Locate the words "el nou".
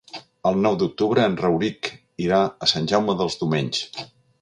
0.51-0.77